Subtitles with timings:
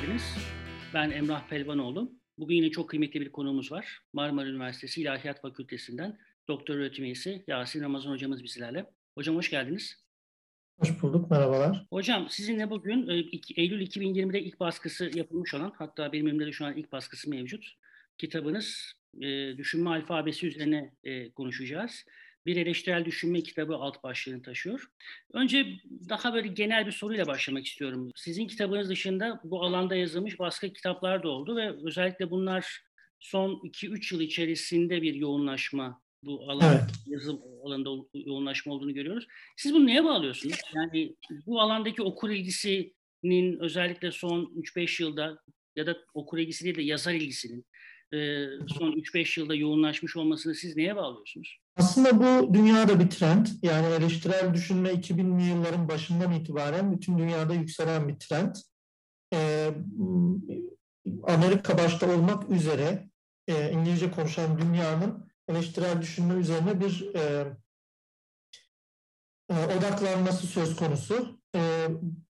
[0.00, 0.36] geldiniz.
[0.94, 2.12] Ben Emrah Pelvanoğlu.
[2.38, 3.98] Bugün yine çok kıymetli bir konuğumuz var.
[4.12, 6.18] Marmara Üniversitesi İlahiyat Fakültesinden
[6.48, 8.86] doktor öğretim üyesi Yasin Ramazan hocamız bizlerle.
[9.14, 10.04] Hocam hoş geldiniz.
[10.78, 11.86] Hoş bulduk, merhabalar.
[11.90, 13.14] Hocam sizinle bugün e,
[13.56, 17.64] Eylül 2020'de ilk baskısı yapılmış olan, hatta benim elimde de şu an ilk baskısı mevcut.
[18.18, 22.04] Kitabınız e, Düşünme Alfabesi üzerine e, konuşacağız
[22.46, 24.90] bir eleştirel düşünme kitabı alt başlığını taşıyor.
[25.32, 25.66] Önce
[26.08, 28.10] daha böyle genel bir soruyla başlamak istiyorum.
[28.16, 32.82] Sizin kitabınız dışında bu alanda yazılmış başka kitaplar da oldu ve özellikle bunlar
[33.18, 36.90] son 2-3 yıl içerisinde bir yoğunlaşma bu alan evet.
[37.06, 39.26] yazım alanında yoğunlaşma olduğunu görüyoruz.
[39.56, 40.56] Siz bunu neye bağlıyorsunuz?
[40.74, 41.16] Yani
[41.46, 45.38] bu alandaki okur ilgisinin özellikle son 3-5 yılda
[45.76, 47.66] ya da okur ilgisi değil de yazar ilgisinin
[48.68, 51.59] son 3-5 yılda yoğunlaşmış olmasını siz neye bağlıyorsunuz?
[51.76, 53.46] Aslında bu dünyada bir trend.
[53.62, 58.56] Yani eleştirel düşünme 2000'li yılların başından itibaren bütün dünyada yükselen bir trend.
[59.34, 59.70] Ee,
[61.22, 63.10] Amerika başta olmak üzere
[63.48, 67.46] e, İngilizce konuşan dünyanın eleştirel düşünme üzerine bir e,
[69.50, 71.40] e, odaklanması söz konusu.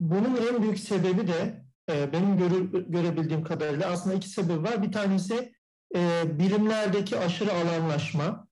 [0.01, 4.83] Bunun en büyük sebebi de benim göre, görebildiğim kadarıyla aslında iki sebebi var.
[4.83, 5.53] Bir tanesi
[5.97, 8.49] e, bilimlerdeki aşırı alanlaşma,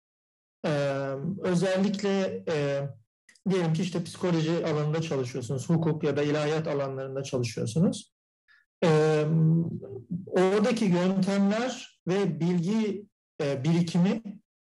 [1.43, 2.45] özellikle
[3.51, 8.13] diyelim ki işte psikoloji alanında çalışıyorsunuz, hukuk ya da ilahiyat alanlarında çalışıyorsunuz.
[10.27, 13.07] Oradaki yöntemler ve bilgi
[13.41, 14.23] birikimi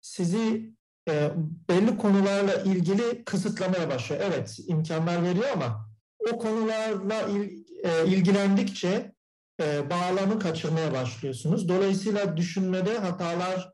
[0.00, 0.74] sizi
[1.08, 1.30] e,
[1.68, 4.22] belli konularla ilgili kısıtlamaya başlıyor.
[4.24, 5.88] Evet, imkanlar veriyor ama
[6.32, 9.12] o konularla il, e, ilgilendikçe
[9.60, 11.68] e, bağlamı kaçırmaya başlıyorsunuz.
[11.68, 13.73] Dolayısıyla düşünmede hataları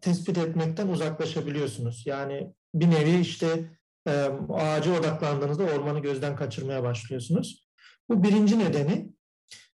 [0.00, 2.02] tespit etmekten uzaklaşabiliyorsunuz.
[2.06, 3.70] Yani bir nevi işte
[4.06, 4.10] e,
[4.52, 7.68] ağaca odaklandığınızda ormanı gözden kaçırmaya başlıyorsunuz.
[8.08, 9.12] Bu birinci nedeni.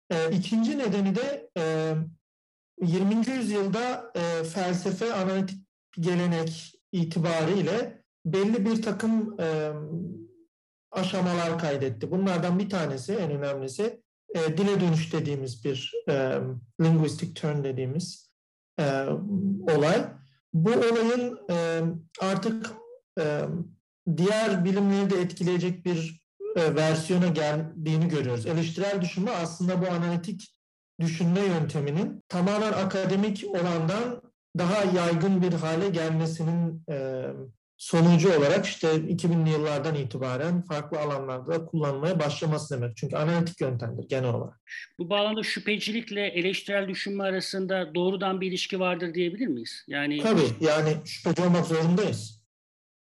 [0.09, 1.93] E, ikinci nedeni de e,
[2.81, 3.29] 20.
[3.29, 5.65] yüzyılda e, felsefe analitik
[5.99, 9.71] gelenek itibariyle belli bir takım e,
[10.91, 12.11] aşamalar kaydetti.
[12.11, 14.01] Bunlardan bir tanesi, en önemlisi
[14.35, 16.39] e, dile dönüş dediğimiz bir e,
[16.81, 18.24] linguistic turn dediğimiz
[18.79, 19.05] e,
[19.75, 20.05] olay.
[20.53, 21.81] Bu olayın e,
[22.21, 22.71] artık
[23.19, 23.41] e,
[24.17, 26.25] diğer bilimleri de etkileyecek bir
[26.55, 28.45] e, versiyona geldiğini görüyoruz.
[28.45, 30.55] Eleştirel düşünme aslında bu analitik
[30.99, 34.21] düşünme yönteminin tamamen akademik olandan
[34.57, 37.25] daha yaygın bir hale gelmesinin e,
[37.77, 42.97] sonucu olarak işte 2000'li yıllardan itibaren farklı alanlarda kullanmaya başlaması demek.
[42.97, 44.61] Çünkü analitik yöntemdir genel olarak.
[44.99, 49.83] Bu bağlamda şüphecilikle eleştirel düşünme arasında doğrudan bir ilişki vardır diyebilir miyiz?
[49.87, 52.45] Yani Tabii yani şüpheci olmak zorundayız.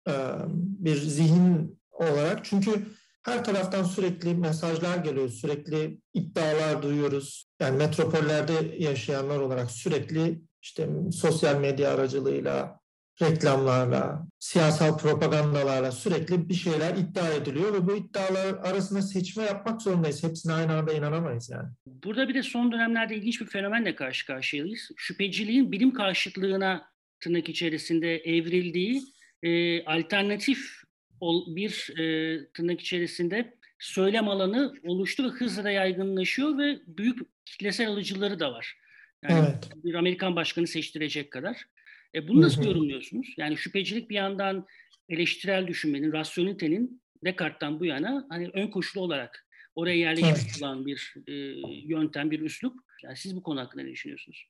[0.09, 0.13] Ee,
[0.57, 2.45] bir zihin olarak.
[2.45, 2.87] Çünkü
[3.23, 7.51] her taraftan sürekli mesajlar geliyor, sürekli iddialar duyuyoruz.
[7.61, 12.80] Yani metropollerde yaşayanlar olarak sürekli işte sosyal medya aracılığıyla
[13.23, 20.25] reklamlarla, siyasal propagandalarla sürekli bir şeyler iddia ediliyor ve bu iddialar arasında seçme yapmak zorundayız.
[20.25, 21.69] Hepsine aynı anda inanamayız yani.
[21.87, 24.91] Burada bir de son dönemlerde ilginç bir fenomenle karşı karşıyayız.
[24.97, 29.03] Şüpheciliğin bilim karşıtlığına tırnak içerisinde evrildiği
[29.43, 30.81] e, alternatif
[31.47, 38.41] bir e, tırnak içerisinde söylem alanı oluştu ve hızla da yaygınlaşıyor ve büyük kitlesel alıcıları
[38.41, 38.77] da var.
[39.23, 39.71] Yani evet.
[39.85, 41.67] bir Amerikan başkanı seçtirecek kadar.
[42.15, 43.35] E, bunu nasıl yorumluyorsunuz?
[43.37, 44.67] Yani şüphecilik bir yandan
[45.09, 50.63] eleştirel düşünmenin, rasyonelitenin Descartes'tan bu yana hani ön koşulu olarak oraya yerleşmiş evet.
[50.63, 51.33] olan bir e,
[51.87, 52.75] yöntem, bir üslup.
[53.05, 54.47] Yani siz bu konu hakkında ne düşünüyorsunuz?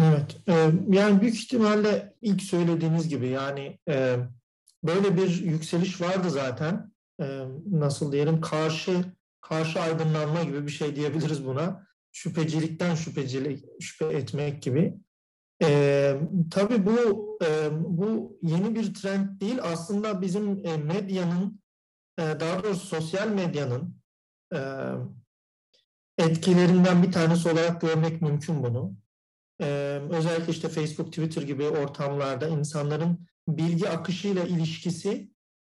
[0.00, 0.52] Evet, e,
[0.88, 4.16] yani büyük ihtimalle ilk söylediğiniz gibi yani e,
[4.84, 6.92] böyle bir yükseliş vardı zaten.
[7.20, 9.04] E, nasıl diyelim karşı
[9.40, 11.86] karşı aydınlanma gibi bir şey diyebiliriz buna.
[12.12, 14.94] Şüphecilikten şüphecilik, şüphe etmek gibi.
[15.64, 16.16] E,
[16.50, 19.58] tabii bu e, bu yeni bir trend değil.
[19.62, 21.60] Aslında bizim e, medyanın,
[22.18, 23.96] e, daha doğrusu sosyal medyanın
[24.54, 24.58] e,
[26.18, 28.96] etkilerinden bir tanesi olarak görmek mümkün bunu.
[29.60, 29.66] E,
[30.10, 35.30] özellikle işte Facebook, Twitter gibi ortamlarda insanların bilgi akışıyla ilişkisi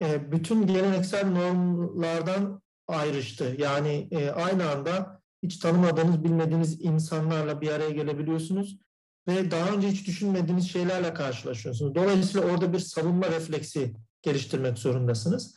[0.04, 3.56] e, bütün geleneksel normlardan ayrıştı.
[3.58, 8.80] Yani e, aynı anda hiç tanımadığınız, bilmediğiniz insanlarla bir araya gelebiliyorsunuz
[9.28, 11.96] ve daha önce hiç düşünmediğiniz şeylerle karşılaşıyorsunuz.
[11.96, 15.56] Dolayısıyla orada bir savunma refleksi geliştirmek zorundasınız.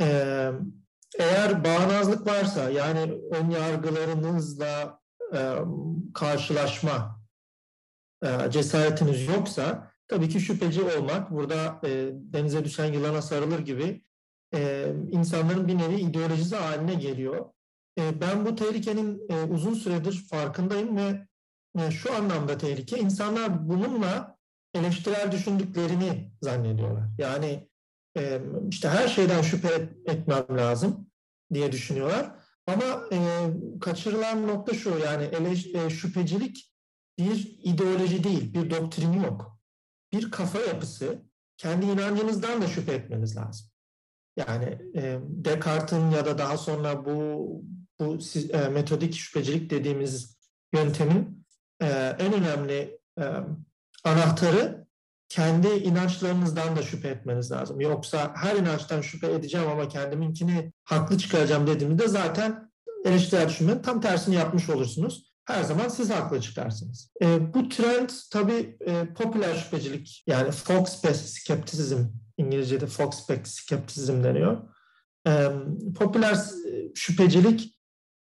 [0.00, 0.50] Ee,
[1.18, 5.00] eğer bağnazlık varsa yani ön yargılarınızla
[5.34, 5.54] e,
[6.14, 7.20] karşılaşma
[8.24, 14.02] e, cesaretiniz yoksa tabii ki şüpheci olmak burada e, denize düşen yılana sarılır gibi
[15.10, 17.46] insanların bir nevi ideolojisi haline geliyor.
[17.98, 21.26] ben bu tehlikenin uzun süredir farkındayım ve
[21.78, 24.36] e, şu anlamda tehlike insanlar bununla
[24.74, 27.04] eleştirel düşündüklerini zannediyorlar.
[27.18, 27.68] Yani
[28.16, 28.40] e,
[28.70, 31.06] işte her şeyden şüphe etmem lazım
[31.54, 32.34] diye düşünüyorlar.
[32.66, 33.18] Ama e,
[33.80, 35.30] kaçırılan nokta şu yani
[35.74, 36.72] e, şüphecilik
[37.18, 39.58] bir ideoloji değil, bir doktrini yok.
[40.12, 41.22] Bir kafa yapısı,
[41.56, 43.66] kendi inancınızdan da şüphe etmeniz lazım.
[44.36, 47.48] Yani e, Descartes'in ya da daha sonra bu
[48.00, 48.18] bu
[48.72, 50.38] metodik şüphecilik dediğimiz
[50.74, 51.39] yöntemin
[51.82, 51.86] e,
[52.18, 53.24] en önemli e,
[54.04, 54.86] anahtarı
[55.28, 57.80] kendi inançlarınızdan da şüphe etmeniz lazım.
[57.80, 62.70] Yoksa her inançtan şüphe edeceğim ama kendiminkini haklı çıkaracağım dediğimde zaten
[63.04, 65.30] eleştirel düşünmenin tam tersini yapmış olursunuz.
[65.44, 67.10] Her zaman siz haklı çıkarsınız.
[67.22, 72.04] E, bu trend tabii e, popüler şüphecilik yani Fox-based skeptisizm
[72.36, 74.62] İngilizce'de Fox-based skeptisizm deniyor.
[75.26, 75.48] E,
[75.98, 76.38] popüler
[76.94, 77.79] şüphecilik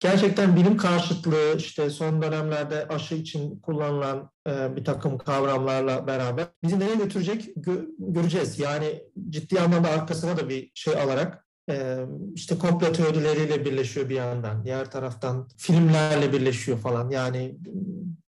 [0.01, 6.79] gerçekten bilim karşıtlığı işte son dönemlerde aşı için kullanılan e, bir takım kavramlarla beraber bizi
[6.79, 8.59] nereye götürecek gö- göreceğiz.
[8.59, 11.97] Yani ciddi anlamda arkasına da bir şey alarak e,
[12.35, 14.65] işte komplo teorileriyle birleşiyor bir yandan.
[14.65, 17.09] Diğer taraftan filmlerle birleşiyor falan.
[17.09, 17.57] Yani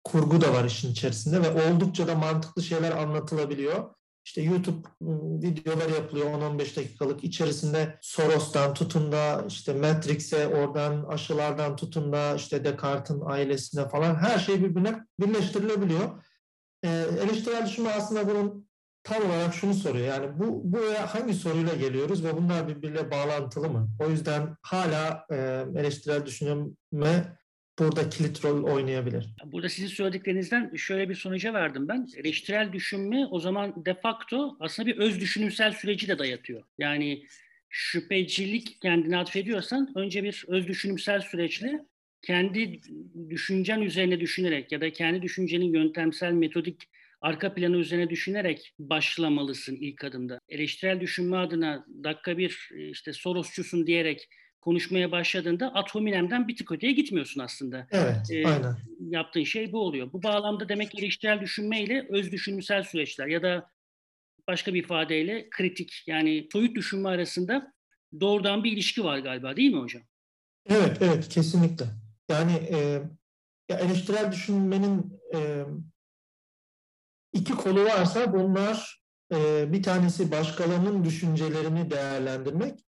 [0.05, 3.85] kurgu da var işin içerisinde ve oldukça da mantıklı şeyler anlatılabiliyor
[4.25, 7.25] işte YouTube ıı, videolar yapılıyor 10-15 dakikalık.
[7.25, 14.39] içerisinde Soros'tan tutun da işte Matrix'e oradan aşılardan tutun da işte Descartes'in ailesine falan her
[14.39, 16.23] şey birbirine birleştirilebiliyor.
[16.85, 16.89] Ee,
[17.23, 18.69] eleştirel düşünme aslında bunun
[19.05, 20.07] tam olarak şunu soruyor.
[20.07, 23.89] Yani bu buraya hangi soruyla geliyoruz ve bunlar birbiriyle bağlantılı mı?
[24.01, 27.37] O yüzden hala e, eleştirel düşünme
[27.83, 29.27] burada kilit rol oynayabilir.
[29.45, 32.09] Burada sizin söylediklerinizden şöyle bir sonuca verdim ben.
[32.17, 36.63] Eleştirel düşünme o zaman de facto aslında bir öz düşünümsel süreci de dayatıyor.
[36.79, 37.27] Yani
[37.69, 41.81] şüphecilik kendine atfediyorsan önce bir öz düşünümsel süreçle
[42.23, 42.81] kendi
[43.31, 46.83] düşüncen üzerine düşünerek ya da kendi düşüncenin yöntemsel metodik
[47.21, 50.39] arka planı üzerine düşünerek başlamalısın ilk adımda.
[50.49, 54.29] Eleştirel düşünme adına dakika bir işte Sorosçusun diyerek
[54.63, 57.87] konuşmaya başladığında ad hominemden bir tık öteye gitmiyorsun aslında.
[57.91, 58.77] Evet, ee, aynen.
[59.01, 60.13] Yaptığın şey bu oluyor.
[60.13, 63.71] Bu bağlamda demek ki eleştirel düşünme ile öz düşünümsel süreçler ya da
[64.49, 67.73] başka bir ifadeyle kritik yani soyut düşünme arasında
[68.21, 70.03] doğrudan bir ilişki var galiba değil mi hocam?
[70.67, 71.85] Evet, evet kesinlikle.
[72.29, 73.03] Yani e,
[73.69, 75.65] ya eleştirel düşünmenin e,
[77.33, 79.03] iki kolu varsa bunlar
[79.35, 82.81] e, bir tanesi başkalarının düşüncelerini değerlendirmek,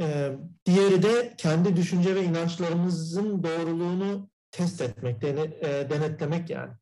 [0.00, 0.36] ee,
[0.66, 6.72] diğeri de kendi düşünce ve inançlarımızın doğruluğunu test etmek, e, denetlemek yani.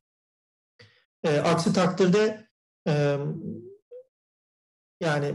[1.25, 2.49] E, aksi takdirde
[2.89, 3.19] e,
[5.01, 5.35] yani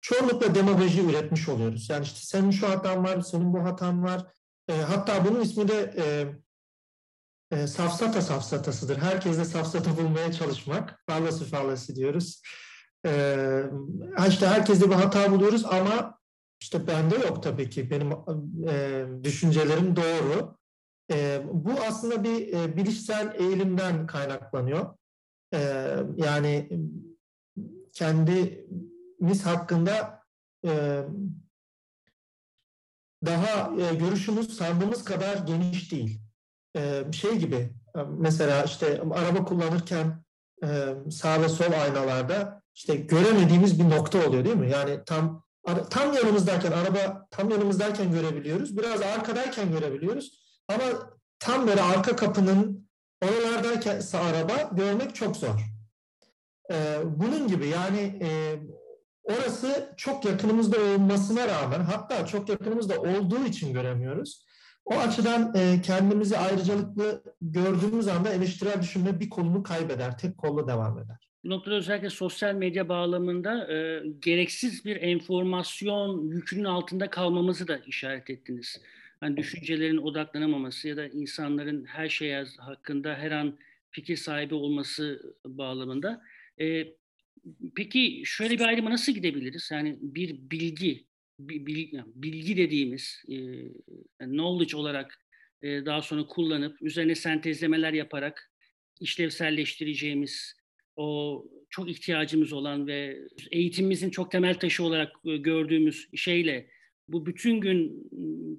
[0.00, 1.90] çoğunlukla demagoji üretmiş oluyoruz.
[1.90, 4.26] Yani işte senin şu hatan var, senin bu hatan var.
[4.68, 6.04] E, hatta bunun ismi de e,
[7.56, 8.98] e, safsata safsatasıdır.
[8.98, 11.02] Herkese safsata bulmaya çalışmak.
[11.06, 12.42] Fallası fallası diyoruz.
[13.06, 13.36] E,
[14.28, 16.21] işte herkeste bir hata buluyoruz ama
[16.62, 17.90] işte bende yok tabii ki.
[17.90, 18.12] Benim
[18.68, 20.56] e, düşüncelerim doğru.
[21.12, 24.94] E, bu aslında bir e, bilişsel eğilimden kaynaklanıyor.
[25.54, 25.58] E,
[26.16, 26.68] yani
[27.92, 30.22] kendimiz hakkında
[30.66, 31.02] e,
[33.26, 36.20] daha e, görüşümüz sandığımız kadar geniş değil.
[36.76, 37.70] E, şey gibi
[38.18, 40.24] mesela işte araba kullanırken
[40.64, 44.70] e, sağ ve sol aynalarda işte göremediğimiz bir nokta oluyor değil mi?
[44.70, 45.42] Yani tam
[45.90, 48.76] tam yanımızdayken, araba tam yanımızdayken görebiliyoruz.
[48.76, 50.42] Biraz arkadayken görebiliyoruz.
[50.68, 50.84] Ama
[51.38, 52.88] tam böyle arka kapının
[53.24, 55.60] oralardayken araba görmek çok zor.
[56.72, 58.58] Ee, bunun gibi yani e,
[59.22, 64.46] orası çok yakınımızda olmasına rağmen hatta çok yakınımızda olduğu için göremiyoruz.
[64.84, 70.98] O açıdan e, kendimizi ayrıcalıklı gördüğümüz anda eleştirel düşünme bir kolunu kaybeder, tek kollu devam
[70.98, 71.31] eder.
[71.44, 78.30] Bu noktada özellikle sosyal medya bağlamında e, gereksiz bir enformasyon yükünün altında kalmamızı da işaret
[78.30, 78.82] ettiniz.
[79.22, 83.58] Yani düşüncelerin odaklanamaması ya da insanların her şeye hakkında her an
[83.90, 86.22] fikir sahibi olması bağlamında.
[86.60, 86.86] E,
[87.76, 89.70] peki şöyle bir ayrıma nasıl gidebiliriz?
[89.72, 91.06] Yani bir bilgi,
[91.38, 93.36] bilgi, bilgi dediğimiz e,
[94.18, 95.18] knowledge olarak
[95.62, 98.52] e, daha sonra kullanıp üzerine sentezlemeler yaparak
[99.00, 100.61] işlevselleştireceğimiz
[100.96, 103.18] o çok ihtiyacımız olan ve
[103.50, 106.70] eğitimimizin çok temel taşı olarak e, gördüğümüz şeyle
[107.08, 108.10] bu bütün gün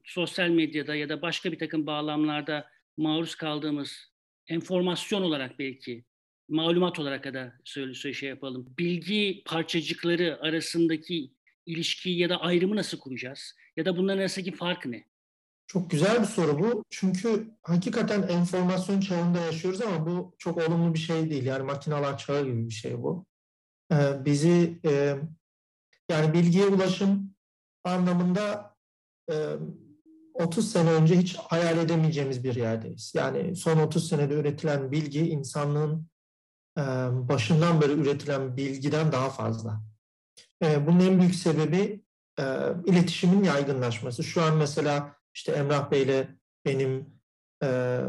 [0.06, 4.13] sosyal medyada ya da başka bir takım bağlamlarda maruz kaldığımız
[4.48, 6.06] enformasyon olarak belki
[6.50, 8.74] malumat olarak da söyle şey yapalım.
[8.80, 11.32] Bilgi parçacıkları arasındaki
[11.66, 13.56] ilişkiyi ya da ayrımı nasıl kuracağız?
[13.78, 15.06] Ya da bunların arasındaki fark ne?
[15.67, 16.84] Çok güzel bir soru bu.
[16.89, 21.46] Çünkü hakikaten enformasyon çağında yaşıyoruz ama bu çok olumlu bir şey değil.
[21.46, 23.25] Yani makineler çağı gibi bir şey bu.
[23.91, 25.15] Ee, bizi e,
[26.10, 27.36] yani bilgiye ulaşım
[27.84, 28.75] anlamında
[29.32, 29.36] e,
[30.34, 33.13] 30 sene önce hiç hayal edemeyeceğimiz bir yerdeyiz.
[33.15, 36.08] Yani son 30 senede üretilen bilgi insanlığın
[36.77, 36.82] e,
[37.29, 39.82] başından beri üretilen bilgiden daha fazla.
[40.63, 42.03] E, bunun en büyük sebebi
[42.39, 42.43] e,
[42.86, 44.24] iletişimin yaygınlaşması.
[44.24, 46.28] Şu an mesela işte Emrah Bey'le
[46.66, 47.06] benim
[47.63, 48.00] e,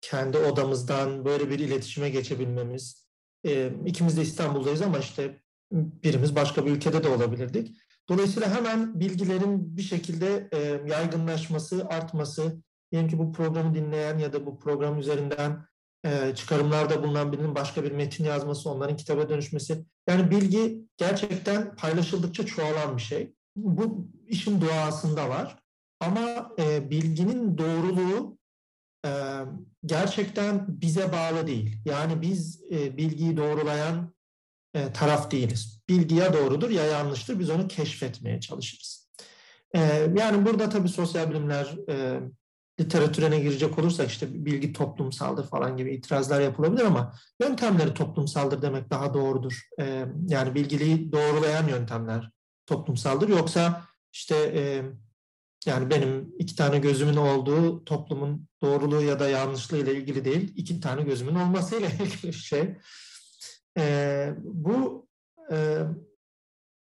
[0.00, 3.06] kendi odamızdan böyle bir iletişime geçebilmemiz.
[3.46, 5.40] E, ikimiz de İstanbul'dayız ama işte
[5.72, 7.76] birimiz başka bir ülkede de olabilirdik.
[8.08, 10.58] Dolayısıyla hemen bilgilerin bir şekilde e,
[10.90, 12.62] yaygınlaşması, artması,
[12.92, 15.66] diyelim ki bu programı dinleyen ya da bu program üzerinden
[16.04, 19.84] e, çıkarımlarda bulunan birinin başka bir metin yazması, onların kitaba dönüşmesi.
[20.08, 23.34] Yani bilgi gerçekten paylaşıldıkça çoğalan bir şey.
[23.56, 25.59] Bu işin doğasında var.
[26.00, 28.38] Ama e, bilginin doğruluğu
[29.06, 29.10] e,
[29.86, 31.80] gerçekten bize bağlı değil.
[31.84, 34.14] Yani biz e, bilgiyi doğrulayan
[34.74, 35.80] e, taraf değiliz.
[35.88, 37.38] Bilgi ya doğrudur ya yanlıştır.
[37.38, 39.10] Biz onu keşfetmeye çalışırız.
[39.74, 39.80] E,
[40.16, 42.20] yani burada tabii sosyal bilimler e,
[42.80, 49.14] literatürüne girecek olursak işte bilgi toplumsaldır falan gibi itirazlar yapılabilir ama yöntemleri toplumsaldır demek daha
[49.14, 49.68] doğrudur.
[49.80, 52.30] E, yani bilgiliği doğrulayan yöntemler
[52.66, 53.28] toplumsaldır.
[53.28, 54.82] Yoksa işte e,
[55.66, 60.80] yani benim iki tane gözümün olduğu toplumun doğruluğu ya da yanlışlığı ile ilgili değil, iki
[60.80, 62.76] tane gözümün olmasıyla ilgili bir şey.
[63.78, 65.08] E, bu
[65.52, 65.78] e,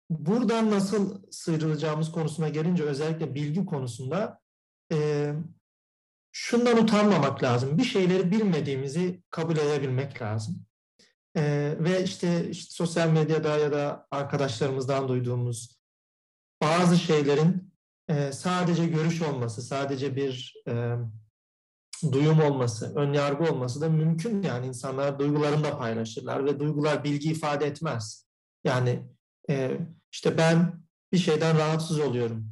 [0.10, 4.40] buradan nasıl sıyrılacağımız konusuna gelince özellikle bilgi konusunda
[4.92, 5.32] e,
[6.32, 7.78] şundan utanmamak lazım.
[7.78, 10.66] Bir şeyleri bilmediğimizi kabul edebilmek lazım.
[11.36, 15.80] E, ve işte, işte sosyal medyada ya da arkadaşlarımızdan duyduğumuz
[16.62, 17.69] bazı şeylerin
[18.10, 20.96] e, sadece görüş olması, sadece bir e,
[22.12, 24.44] duyum olması, ön yargı olması da mümkün.
[24.44, 28.26] Yani insanlar duygularını da paylaşırlar ve duygular bilgi ifade etmez.
[28.64, 29.04] Yani
[29.50, 29.80] e,
[30.12, 32.52] işte ben bir şeyden rahatsız oluyorum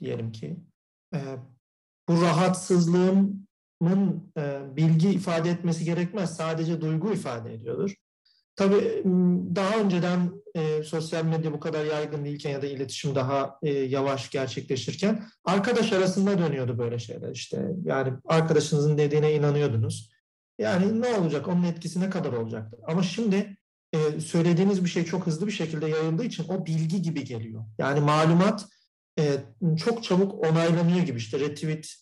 [0.00, 0.56] diyelim ki.
[1.14, 1.18] E,
[2.08, 6.36] bu rahatsızlığımın e, bilgi ifade etmesi gerekmez.
[6.36, 7.94] Sadece duygu ifade ediyordur.
[8.58, 9.02] Tabii
[9.54, 14.30] daha önceden e, sosyal medya bu kadar yaygın değilken ya da iletişim daha e, yavaş
[14.30, 17.68] gerçekleşirken arkadaş arasında dönüyordu böyle şeyler işte.
[17.84, 20.10] Yani arkadaşınızın dediğine inanıyordunuz.
[20.58, 21.48] Yani ne olacak?
[21.48, 22.78] Onun etkisi ne kadar olacaktı?
[22.86, 23.56] Ama şimdi
[23.92, 27.64] e, söylediğiniz bir şey çok hızlı bir şekilde yayıldığı için o bilgi gibi geliyor.
[27.78, 28.66] Yani malumat
[29.18, 29.36] e,
[29.84, 31.94] çok çabuk onaylanıyor gibi işte retweet,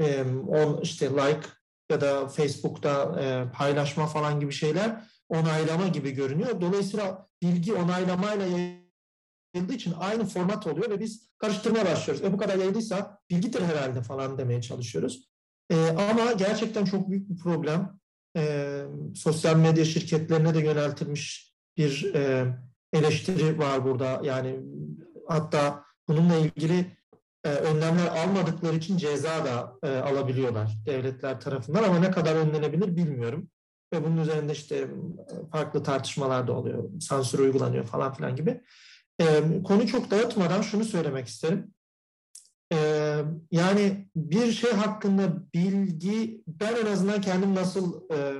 [0.00, 1.48] e, on, işte like
[1.90, 6.60] ya da Facebook'ta e, paylaşma falan gibi şeyler onaylama gibi görünüyor.
[6.60, 12.24] Dolayısıyla bilgi onaylamayla yayıldığı için aynı format oluyor ve biz karıştırmaya başlıyoruz.
[12.24, 15.28] E bu kadar yayıldıysa bilgidir herhalde falan demeye çalışıyoruz.
[15.70, 17.98] E, ama gerçekten çok büyük bir problem.
[18.36, 18.82] E,
[19.14, 22.46] sosyal medya şirketlerine de yöneltilmiş bir e,
[22.92, 24.20] eleştiri var burada.
[24.24, 24.60] Yani
[25.28, 26.96] hatta bununla ilgili
[27.44, 33.48] e, önlemler almadıkları için ceza da e, alabiliyorlar devletler tarafından ama ne kadar önlenebilir bilmiyorum
[33.92, 34.90] ve bunun üzerinde işte
[35.52, 38.60] farklı tartışmalar da oluyor, sansür uygulanıyor falan filan gibi.
[39.20, 41.74] E, konu çok dağıtmadan şunu söylemek isterim.
[42.72, 42.78] E,
[43.50, 48.34] yani bir şey hakkında bilgi, ben en azından kendim nasıl e,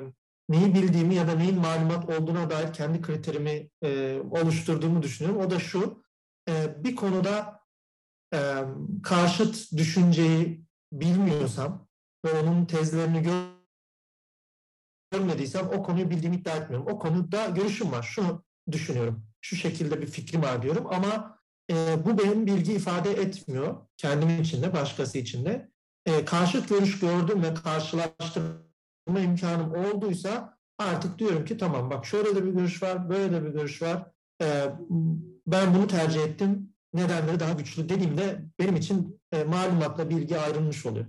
[0.48, 5.42] neyi bildiğimi ya da neyin malumat olduğuna dair kendi kriterimi e, oluşturduğumu düşünüyorum.
[5.46, 6.02] O da şu,
[6.48, 7.60] e, bir konuda
[8.34, 8.64] e,
[9.02, 11.88] karşıt düşünceyi bilmiyorsam
[12.24, 13.55] ve onun tezlerini gör
[15.10, 16.86] görmediysem o konuyu bildiğimi iddia etmiyorum.
[16.90, 18.02] O konuda görüşüm var.
[18.02, 19.22] Şunu düşünüyorum.
[19.40, 21.38] Şu şekilde bir fikrim var diyorum ama
[21.70, 21.74] e,
[22.06, 23.76] bu benim bilgi ifade etmiyor.
[23.96, 25.70] Kendim için de başkası için de.
[26.06, 32.44] E, karşıt görüş gördüm ve karşılaştırma imkanım olduysa artık diyorum ki tamam bak şöyle de
[32.44, 34.06] bir görüş var, böyle de bir görüş var.
[34.42, 34.70] E,
[35.46, 36.72] ben bunu tercih ettim.
[36.94, 41.06] Nedenleri daha güçlü dediğimde benim için e, malumatla bilgi ayrılmış oluyor.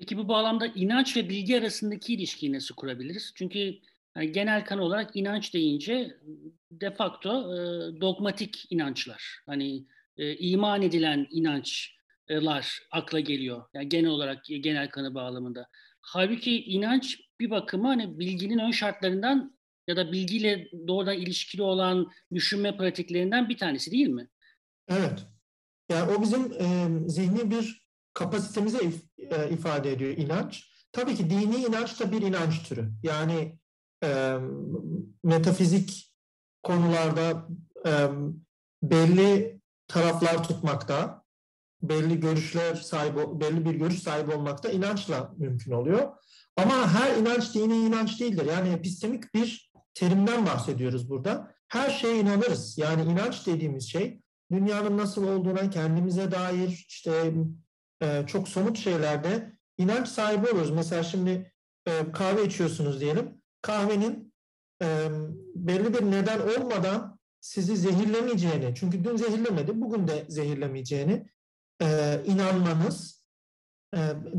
[0.00, 3.32] Peki bu bağlamda inanç ve bilgi arasındaki ilişkiyi nasıl kurabiliriz?
[3.34, 3.74] Çünkü
[4.16, 6.16] yani genel kanı olarak inanç deyince
[6.70, 7.58] de facto e,
[8.00, 9.38] dogmatik inançlar.
[9.46, 13.64] Hani e, iman edilen inançlar akla geliyor.
[13.74, 15.66] Yani genel olarak genel kanı bağlamında.
[16.00, 22.76] Halbuki inanç bir bakıma hani bilginin ön şartlarından ya da bilgiyle doğrudan ilişkili olan düşünme
[22.76, 24.28] pratiklerinden bir tanesi değil mi?
[24.88, 25.26] Evet.
[25.90, 30.70] Yani o bizim e, zihni bir kapasitemize if, e, ifade ediyor inanç.
[30.92, 32.92] Tabii ki dini inanç da bir inanç türü.
[33.02, 33.58] Yani
[34.04, 34.36] e,
[35.24, 36.14] metafizik
[36.62, 37.48] konularda
[37.86, 38.08] e,
[38.82, 41.20] belli taraflar tutmakta
[41.82, 46.08] belli görüşler sahibi, belli bir görüş sahibi olmak da inançla mümkün oluyor.
[46.56, 48.44] Ama her inanç dini inanç değildir.
[48.44, 51.54] Yani epistemik bir terimden bahsediyoruz burada.
[51.68, 52.78] Her şeye inanırız.
[52.78, 54.20] Yani inanç dediğimiz şey
[54.52, 57.32] dünyanın nasıl olduğuna kendimize dair işte
[58.02, 60.70] e, çok somut şeylerde inanç sahibi oluruz.
[60.70, 61.52] Mesela şimdi
[61.86, 63.42] e, kahve içiyorsunuz diyelim.
[63.62, 64.34] Kahvenin
[64.82, 65.08] e,
[65.54, 71.26] belli bir neden olmadan sizi zehirlemeyeceğini, çünkü dün zehirlemedi, bugün de zehirlemeyeceğini
[71.82, 73.20] e, inanmanız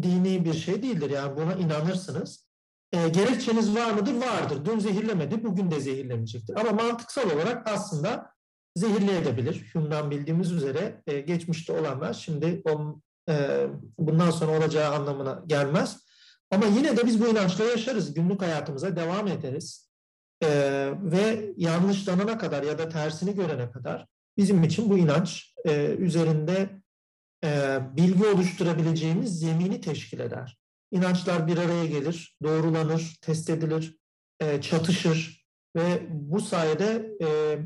[0.01, 1.09] dini bir şey değildir.
[1.09, 2.47] Yani buna inanırsınız.
[2.91, 4.13] E, gerekçeniz var mıdır?
[4.13, 4.65] Vardır.
[4.65, 6.55] Dün zehirlemedi, bugün de zehirlemeyecektir.
[6.59, 8.33] Ama mantıksal olarak aslında
[8.75, 9.71] zehirleyebilir.
[9.73, 13.01] Hume'dan bildiğimiz üzere geçmişte olanlar şimdi on,
[13.97, 15.97] bundan sonra olacağı anlamına gelmez.
[16.51, 18.13] Ama yine de biz bu inançla yaşarız.
[18.13, 19.91] Günlük hayatımıza devam ederiz.
[20.43, 20.49] E,
[21.01, 26.81] ve yanlışlanana kadar ya da tersini görene kadar bizim için bu inanç e, üzerinde
[27.43, 30.57] e, bilgi oluşturabileceğimiz zemini teşkil eder.
[30.91, 33.97] İnançlar bir araya gelir, doğrulanır, test edilir,
[34.39, 37.57] e, çatışır ve bu sayede e,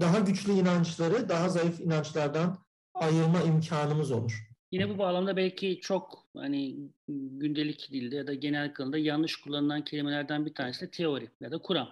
[0.00, 2.58] daha güçlü inançları daha zayıf inançlardan
[2.94, 4.53] ayırma imkanımız olur.
[4.74, 6.76] Yine bu bağlamda belki çok hani
[7.08, 11.58] gündelik dilde ya da genel akılda yanlış kullanılan kelimelerden bir tanesi de teori ya da
[11.58, 11.90] kuram.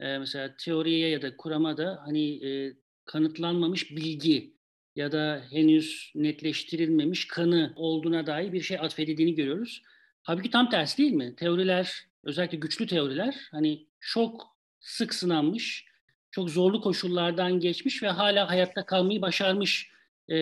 [0.00, 2.72] Ee, mesela teoriye ya da kurama da hani e,
[3.04, 4.54] kanıtlanmamış bilgi
[4.96, 9.82] ya da henüz netleştirilmemiş kanı olduğuna dair bir şey atfedildiğini görüyoruz.
[10.22, 11.36] Halbuki tam tersi değil mi?
[11.36, 15.86] Teoriler, özellikle güçlü teoriler hani çok sık sınanmış,
[16.30, 19.89] çok zorlu koşullardan geçmiş ve hala hayatta kalmayı başarmış
[20.30, 20.34] e,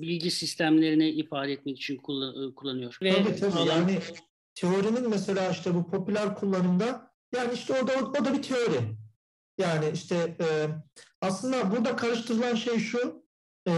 [0.00, 2.98] bilgi sistemlerini ifade etmek için kullan, kullanıyor.
[3.02, 3.66] Ve tabii tabii alan...
[3.66, 3.98] yani
[4.54, 8.80] teorinin mesela işte bu popüler kullanımda yani işte orada o, o da bir teori.
[9.58, 10.46] Yani işte e,
[11.20, 13.24] aslında burada karıştırılan şey şu
[13.68, 13.72] e,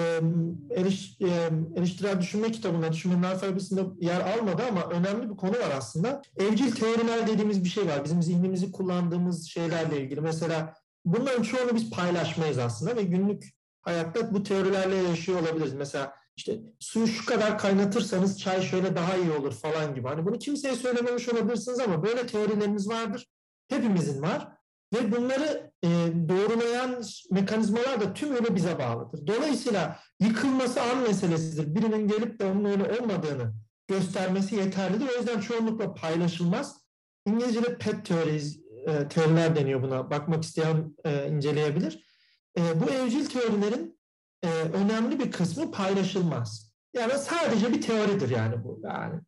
[0.76, 6.22] eriş, e, eleştirel düşünme kitabında düşünmenin alfabesinde yer almadı ama önemli bir konu var aslında.
[6.36, 8.04] Evcil teoriler dediğimiz bir şey var.
[8.04, 10.20] Bizim zihnimizi kullandığımız şeylerle ilgili.
[10.20, 15.74] Mesela bunların çoğunu biz paylaşmayız aslında ve günlük hayatta bu teorilerle yaşıyor olabiliriz.
[15.74, 20.08] Mesela işte suyu şu kadar kaynatırsanız çay şöyle daha iyi olur falan gibi.
[20.08, 23.28] Hani bunu kimseye söylememiş olabilirsiniz ama böyle teorilerimiz vardır.
[23.68, 24.48] Hepimizin var.
[24.94, 25.88] Ve bunları e,
[26.28, 29.26] doğrulayan mekanizmalar da tümüyle bize bağlıdır.
[29.26, 31.74] Dolayısıyla yıkılması an meselesidir.
[31.74, 33.54] Birinin gelip de onun öyle olmadığını
[33.88, 35.08] göstermesi yeterlidir.
[35.14, 36.82] O yüzden çoğunlukla paylaşılmaz.
[37.26, 40.10] İngilizce'de pet teoriz, e, teoriler deniyor buna.
[40.10, 42.11] Bakmak isteyen e, inceleyebilir.
[42.58, 43.98] E, bu evcil teorilerin
[44.42, 46.72] e, önemli bir kısmı paylaşılmaz.
[46.94, 48.80] Yani sadece bir teoridir yani bu.
[48.84, 49.20] Yani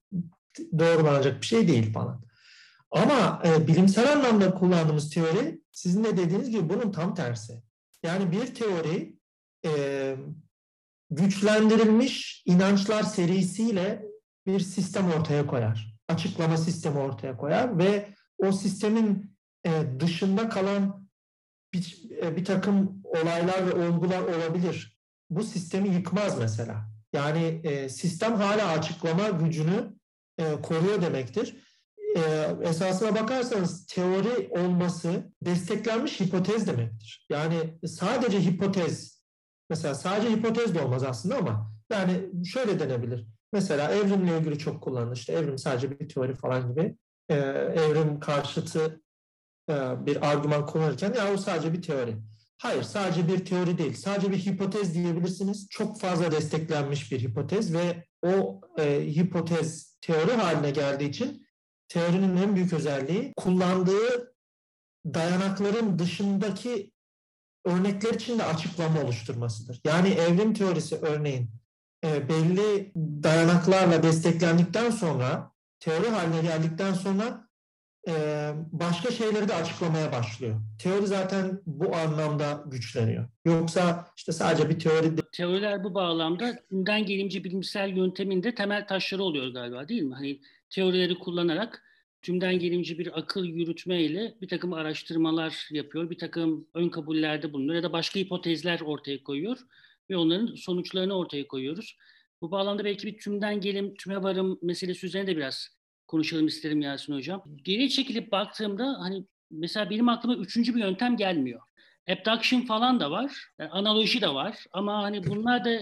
[0.79, 2.25] doğrulanacak bir şey değil falan.
[2.91, 7.63] Ama e, bilimsel anlamda kullandığımız teori sizin de dediğiniz gibi bunun tam tersi.
[8.03, 9.17] Yani bir teori
[9.67, 10.17] e,
[11.11, 14.05] güçlendirilmiş inançlar serisiyle
[14.47, 15.95] bir sistem ortaya koyar.
[16.09, 18.09] Açıklama sistemi ortaya koyar ve
[18.39, 21.09] o sistemin e, dışında kalan
[21.73, 24.99] bir, e, bir takım olaylar ve olgular olabilir.
[25.31, 26.89] Bu sistemi yıkmaz mesela.
[27.13, 29.95] Yani e, sistem hala açıklama gücünü
[30.39, 31.65] e, koruyor demektir
[32.15, 32.21] e,
[32.63, 37.27] esasına bakarsanız teori olması desteklenmiş hipotez demektir.
[37.31, 39.23] Yani sadece hipotez,
[39.71, 43.27] mesela sadece hipotez de olmaz aslında ama yani şöyle denebilir.
[43.53, 45.17] Mesela evrimle ilgili çok kullanılır.
[45.17, 46.97] İşte evrim sadece bir teori falan gibi.
[47.29, 49.01] E, evrim karşıtı
[49.71, 49.75] e,
[50.07, 52.17] bir argüman kullanırken ya o sadece bir teori.
[52.59, 53.95] Hayır sadece bir teori değil.
[53.95, 55.67] Sadece bir hipotez diyebilirsiniz.
[55.71, 61.47] Çok fazla desteklenmiş bir hipotez ve o e, hipotez teori haline geldiği için
[61.89, 64.35] teorinin en büyük özelliği kullandığı
[65.07, 66.93] dayanakların dışındaki
[67.65, 69.81] örnekler için de açıklama oluşturmasıdır.
[69.85, 71.51] Yani evrim teorisi örneğin
[72.05, 77.44] e, belli dayanaklarla desteklendikten sonra, teori haline geldikten sonra
[78.73, 80.61] başka şeyleri de açıklamaya başlıyor.
[80.83, 83.29] Teori zaten bu anlamda güçleniyor.
[83.45, 85.17] Yoksa işte sadece bir teori...
[85.33, 90.15] Teoriler bu bağlamda günden gelimci bilimsel yönteminde temel taşları oluyor galiba değil mi?
[90.15, 90.41] Hani
[90.71, 91.83] teorileri kullanarak
[92.23, 97.75] tümden gelimci bir akıl yürütme ile bir takım araştırmalar yapıyor, bir takım ön kabullerde bulunuyor
[97.75, 99.59] ya da başka hipotezler ortaya koyuyor
[100.11, 101.97] ve onların sonuçlarını ortaya koyuyoruz.
[102.41, 105.69] Bu bağlamda belki bir tümden gelim, tüme varım meselesi üzerine de biraz
[106.15, 107.45] konuşalım isterim Yasin Hocam.
[107.65, 111.61] Geri çekilip baktığımda hani mesela benim aklıma üçüncü bir yöntem gelmiyor.
[112.09, 115.81] Abduction falan da var, yani analoji de var ama hani bunlar da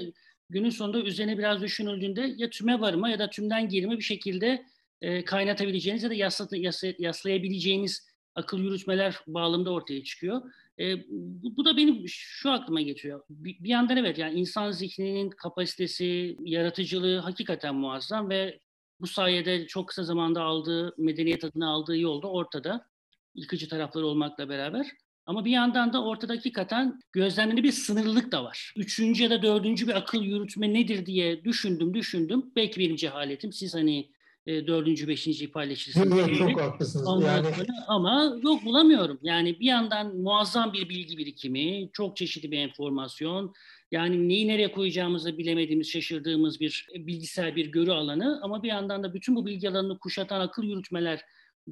[0.51, 4.65] günün sonunda üzerine biraz düşünüldüğünde ya tüme varıma ya da tümden gelime bir şekilde
[5.01, 10.43] e, kaynatabileceğiniz ya da yasla, yasla, yaslayabileceğiniz akıl yürütmeler bağlamında ortaya çıkıyor.
[10.79, 13.23] E, bu, bu da benim şu aklıma geçiyor.
[13.31, 18.59] Bir, bir yandan evet yani insan zihninin kapasitesi, yaratıcılığı hakikaten muazzam ve
[19.03, 22.87] bu sayede çok kısa zamanda aldığı, medeniyet adına aldığı yolda ortada.
[23.35, 24.87] Yıkıcı tarafları olmakla beraber.
[25.27, 28.75] Ama bir yandan da ortada hakikaten gözlemli bir sınırlılık da var.
[28.77, 32.53] Üçüncü ya da dördüncü bir akıl yürütme nedir diye düşündüm, düşündüm.
[32.57, 33.53] Belki benim cehaletim.
[33.53, 34.11] Siz hani
[34.47, 36.19] e, dördüncü, beşinciyi paylaşırsınız.
[36.19, 37.25] Yok, çok haklısınız.
[37.25, 37.47] yani...
[37.89, 39.19] Ama yok bulamıyorum.
[39.23, 43.53] Yani bir yandan muazzam bir bilgi birikimi, çok çeşitli bir enformasyon,
[43.93, 49.15] yani neyi nereye koyacağımızı bilemediğimiz, şaşırdığımız bir bilgisayar, bir görü alanı ama bir yandan da
[49.15, 51.21] bütün bu bilgi alanını kuşatan akıl yürütmeler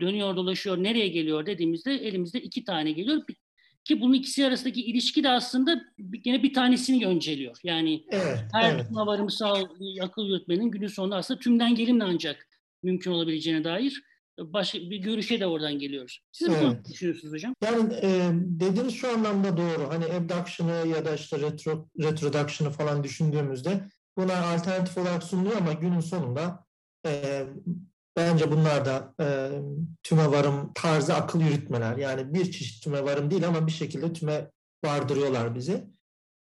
[0.01, 3.23] dönüyor dolaşıyor nereye geliyor dediğimizde elimizde iki tane geliyor.
[3.85, 5.85] Ki bunun ikisi arasındaki ilişki de aslında
[6.25, 7.57] yine bir tanesini önceliyor.
[7.65, 8.87] Yani evet, her evet.
[8.91, 9.67] varımsal
[10.01, 12.49] akıl yürütmenin günün sonunda aslında tümden gelimle ancak
[12.83, 14.03] mümkün olabileceğine dair
[14.41, 16.21] başka bir görüşe de oradan geliyoruz.
[16.33, 16.63] Siz evet.
[16.63, 17.55] ne düşünüyorsunuz hocam?
[17.65, 19.89] Yani e, dediğiniz şu anlamda doğru.
[19.89, 26.01] Hani abduction'ı ya da işte retro, retroduction'ı falan düşündüğümüzde buna alternatif olarak sunuluyor ama günün
[26.01, 26.65] sonunda
[27.07, 27.45] e,
[28.17, 29.51] bence bunlar da e,
[30.03, 31.97] tüme varım tarzı akıl yürütmeler.
[31.97, 34.51] Yani bir çeşit tüme varım değil ama bir şekilde tüme
[34.85, 35.85] vardırıyorlar bizi.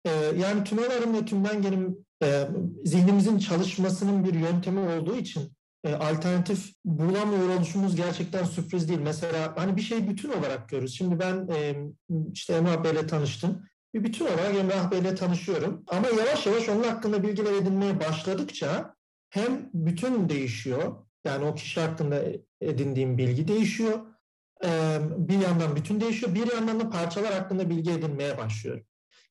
[0.05, 2.49] E, yani tüme varım ve tümden gelim e,
[2.85, 5.56] zihnimizin çalışmasının bir yöntemi olduğu için
[5.87, 9.01] e, alternatif bulamıyor oluşumuz gerçekten sürpriz değil.
[9.01, 10.94] Mesela hani bir şey bütün olarak görürüz.
[10.96, 11.77] Şimdi ben e,
[12.33, 13.66] işte Emrah Bey'le tanıştım.
[13.94, 15.85] Bir bütün olarak Emrah Bey'le tanışıyorum.
[15.88, 18.94] Ama yavaş yavaş onun hakkında bilgiler edinmeye başladıkça
[19.31, 20.96] hem bütün değişiyor.
[21.25, 22.22] Yani o kişi hakkında
[22.61, 23.99] edindiğim bilgi değişiyor.
[24.64, 26.35] E, bir yandan bütün değişiyor.
[26.35, 28.87] Bir yandan da parçalar hakkında bilgi edinmeye başlıyorum.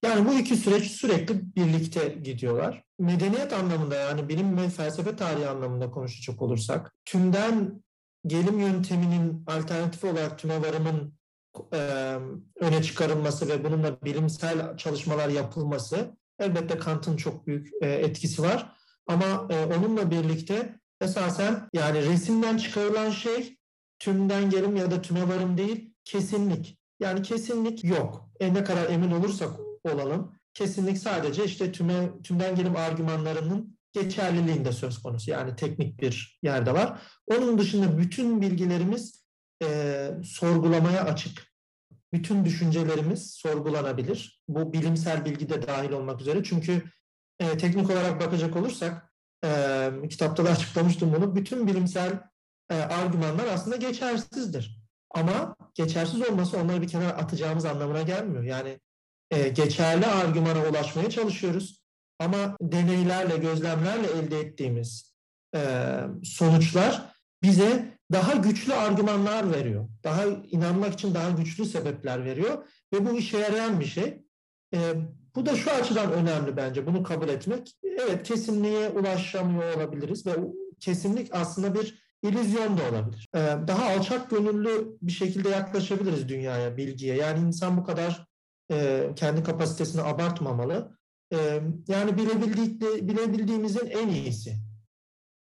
[0.05, 2.83] Yani bu iki süreç sürekli birlikte gidiyorlar.
[2.99, 7.83] Medeniyet anlamında yani bilim ve felsefe tarihi anlamında konuşacak olursak tümden
[8.27, 11.13] gelim yönteminin alternatifi olarak tüme varımın
[11.73, 11.79] e,
[12.59, 18.75] öne çıkarılması ve bununla bilimsel çalışmalar yapılması elbette Kant'ın çok büyük e, etkisi var.
[19.07, 23.57] Ama e, onunla birlikte esasen yani resimden çıkarılan şey
[23.99, 26.79] tümden gelim ya da tüme varım değil kesinlik.
[26.99, 28.29] Yani kesinlik yok.
[28.39, 30.35] E ne kadar emin olursak olalım.
[30.53, 35.31] Kesinlik sadece işte tüme, tümden gelim argümanlarının geçerliliğinde söz konusu.
[35.31, 37.01] Yani teknik bir yerde var.
[37.27, 39.25] Onun dışında bütün bilgilerimiz
[39.63, 41.55] e, sorgulamaya açık.
[42.13, 44.41] Bütün düşüncelerimiz sorgulanabilir.
[44.47, 46.43] Bu bilimsel bilgi de dahil olmak üzere.
[46.43, 46.83] Çünkü
[47.39, 49.13] e, teknik olarak bakacak olursak,
[49.45, 52.19] e, kitapta da açıklamıştım bunu, bütün bilimsel
[52.69, 54.85] e, argümanlar aslında geçersizdir.
[55.11, 58.43] Ama geçersiz olması onları bir kenara atacağımız anlamına gelmiyor.
[58.43, 58.79] Yani
[59.31, 61.85] e, geçerli argümana ulaşmaya çalışıyoruz.
[62.19, 65.15] Ama deneylerle, gözlemlerle elde ettiğimiz
[65.55, 65.61] e,
[66.23, 69.89] sonuçlar bize daha güçlü argümanlar veriyor.
[70.03, 74.21] Daha inanmak için daha güçlü sebepler veriyor ve bu işe yarayan bir şey.
[74.73, 74.79] E,
[75.35, 77.75] bu da şu açıdan önemli bence bunu kabul etmek.
[77.83, 80.31] Evet kesinliğe ulaşamıyor olabiliriz ve
[80.79, 83.27] kesinlik aslında bir illüzyon da olabilir.
[83.35, 87.15] E, daha alçak gönüllü bir şekilde yaklaşabiliriz dünyaya, bilgiye.
[87.15, 88.27] Yani insan bu kadar
[88.71, 90.97] e, kendi kapasitesini abartmamalı.
[91.33, 94.55] E, yani bilebildik, bilebildiğimizin en iyisi.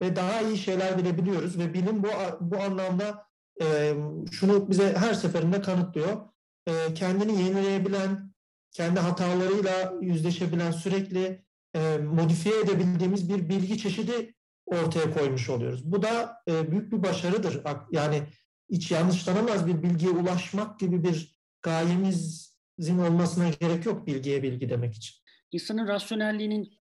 [0.02, 2.08] Ve daha iyi şeyler bilebiliyoruz ve bilim bu,
[2.42, 3.26] bu anlamda
[3.62, 3.94] e,
[4.32, 6.30] şunu bize her seferinde kanıtlıyor.
[6.68, 8.34] E, kendini yenileyebilen,
[8.72, 11.44] kendi hatalarıyla yüzleşebilen, sürekli
[11.76, 15.92] e, modifiye edebildiğimiz bir bilgi çeşidi ortaya koymuş oluyoruz.
[15.92, 17.62] Bu da e, büyük bir başarıdır.
[17.92, 18.24] Yani
[18.72, 24.94] hiç yanlışlanamaz bir bilgiye ulaşmak gibi bir gayemiz zin olmasına gerek yok bilgiye bilgi demek
[24.94, 25.16] için.
[25.52, 26.80] İnsanın rasyonelliğinin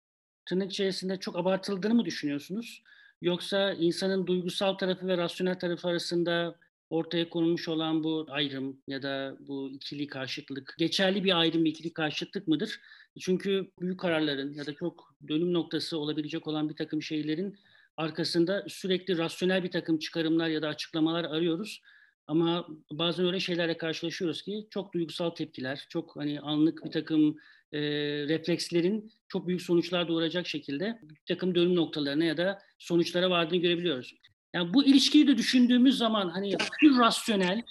[0.49, 2.83] tırnak içerisinde çok abartıldığını mı düşünüyorsunuz?
[3.23, 6.59] Yoksa insanın duygusal tarafı ve rasyonel tarafı arasında
[6.91, 12.49] ortaya konulmuş olan bu ayrım ya da bu ikili karşıtlık geçerli bir ayrım, ikili karşıtlık
[12.49, 12.81] mıdır?
[13.21, 17.59] Çünkü büyük kararların ya da çok dönüm noktası olabilecek olan bir takım şeylerin
[17.97, 21.83] arkasında sürekli rasyonel bir takım çıkarımlar ya da açıklamalar arıyoruz.
[22.27, 27.37] Ama bazen öyle şeylerle karşılaşıyoruz ki çok duygusal tepkiler, çok hani anlık bir takım
[27.73, 27.81] e,
[28.29, 34.15] reflekslerin çok büyük sonuçlar doğuracak şekilde bir takım dönüm noktalarına ya da sonuçlara vardığını görebiliyoruz.
[34.55, 37.63] Yani bu ilişkiyi de düşündüğümüz zaman hani pür rasyonel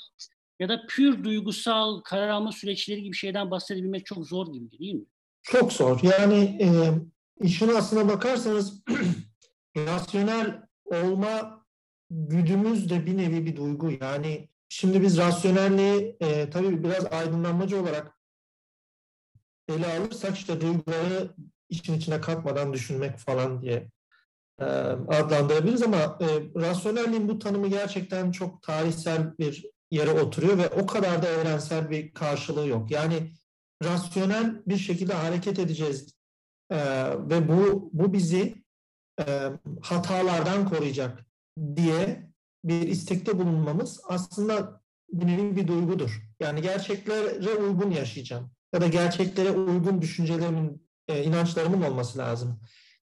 [0.60, 5.06] ya da pür duygusal karar alma süreçleri gibi şeyden bahsedebilmek çok zor gibi değil mi?
[5.44, 6.00] Çok zor.
[6.04, 6.68] Yani e,
[7.46, 8.84] işin aslına bakarsanız
[9.78, 11.65] rasyonel olma
[12.10, 13.92] güdümüz de bir nevi bir duygu.
[14.02, 18.20] Yani şimdi biz rasyonelliği e, tabii biraz aydınlanmacı olarak
[19.70, 21.36] ele alırsak işte duyguları
[21.70, 23.92] için içine katmadan düşünmek falan diye
[24.60, 30.86] e, adlandırabiliriz ama e, rasyonelliğin bu tanımı gerçekten çok tarihsel bir yere oturuyor ve o
[30.86, 32.92] kadar da evrensel bir karşılığı yok.
[32.92, 33.32] Yani
[33.84, 36.16] rasyonel bir şekilde hareket edeceğiz
[36.70, 36.78] e,
[37.20, 38.56] ve bu bu bizi
[39.28, 41.26] e, hatalardan koruyacak
[41.76, 42.30] diye
[42.64, 44.82] bir istekte bulunmamız aslında
[45.14, 46.22] bir nevi bir duygudur.
[46.40, 52.60] Yani gerçeklere uygun yaşayacağım ya da gerçeklere uygun düşüncelerimin, e, inançlarımın olması lazım.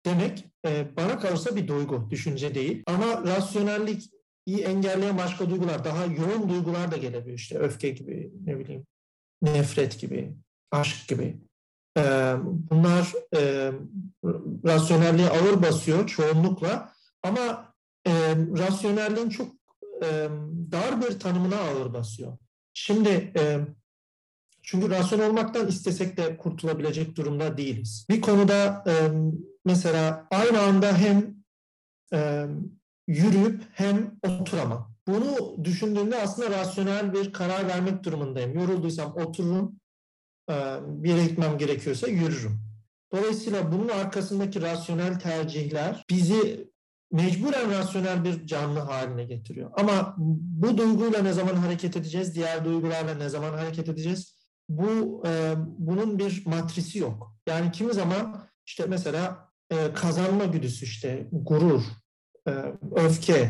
[0.06, 2.84] Demek e, bana kalırsa bir duygu, düşünce değil.
[2.88, 4.10] Ama rasyonellik
[4.46, 7.38] iyi engelleyen başka duygular, daha yoğun duygular da gelebiliyor.
[7.38, 8.86] İşte öfke gibi, ne bileyim,
[9.42, 10.34] nefret gibi,
[10.72, 11.38] aşk gibi.
[11.98, 12.02] E,
[12.44, 13.72] bunlar e,
[14.66, 16.94] rasyonelliğe ağır basıyor çoğunlukla.
[17.24, 17.71] Ama
[18.08, 19.52] e, rasyonelliğin çok
[20.04, 20.30] e,
[20.72, 22.38] dar bir tanımına ağır basıyor.
[22.74, 23.60] Şimdi e,
[24.64, 28.06] çünkü rasyonel olmaktan istesek de kurtulabilecek durumda değiliz.
[28.10, 28.94] Bir konuda e,
[29.66, 31.36] mesela aynı anda hem
[32.14, 32.46] e,
[33.08, 34.92] yürüyüp hem oturamam.
[35.08, 38.54] Bunu düşündüğümde aslında rasyonel bir karar vermek durumundayım.
[38.54, 39.80] Yorulduysam otururum,
[40.50, 40.54] e,
[40.86, 42.60] bir yere gitmem gerekiyorsa yürürüm.
[43.14, 46.71] Dolayısıyla bunun arkasındaki rasyonel tercihler bizi
[47.12, 49.72] mecburen rasyonel bir canlı haline getiriyor.
[49.78, 54.36] Ama bu duyguyla ne zaman hareket edeceğiz, diğer duygularla ne zaman hareket edeceğiz?
[54.70, 57.36] Bu e, bunun bir matrisi yok.
[57.48, 61.84] Yani kimi zaman işte mesela e, kazanma güdüsü, işte gurur,
[62.48, 62.52] e,
[62.96, 63.50] öfke,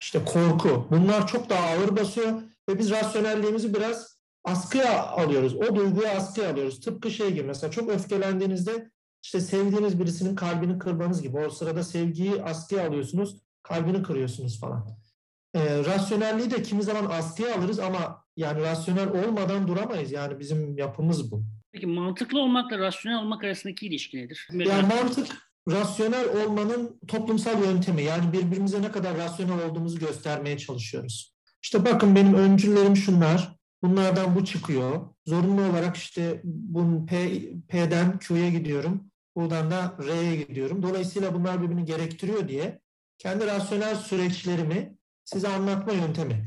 [0.00, 5.54] işte korku bunlar çok daha ağır basıyor ve biz rasyonelliğimizi biraz askıya alıyoruz.
[5.54, 6.80] O duyguyu askıya alıyoruz.
[6.80, 8.90] Tıpkı şey gibi mesela çok öfkelendiğinizde
[9.28, 11.38] işte sevdiğiniz birisinin kalbini kırmanız gibi.
[11.38, 14.86] O sırada sevgiyi askıya alıyorsunuz, kalbini kırıyorsunuz falan.
[15.54, 20.12] E, rasyonelliği de kimi zaman askıya alırız ama yani rasyonel olmadan duramayız.
[20.12, 21.42] Yani bizim yapımız bu.
[21.72, 24.48] Peki mantıklı olmakla rasyonel olmak arasındaki ilişki nedir?
[24.52, 25.26] Yani mantık
[25.70, 28.02] rasyonel olmanın toplumsal yöntemi.
[28.02, 31.34] Yani birbirimize ne kadar rasyonel olduğumuzu göstermeye çalışıyoruz.
[31.62, 33.56] İşte bakın benim öncüllerim şunlar.
[33.82, 35.08] Bunlardan bu çıkıyor.
[35.26, 39.08] Zorunlu olarak işte bunun P, P'den Q'ya gidiyorum.
[39.38, 40.82] Buradan da R'ye gidiyorum.
[40.82, 42.80] Dolayısıyla bunlar birbirini gerektiriyor diye
[43.18, 46.44] kendi rasyonel süreçlerimi size anlatma yöntemi.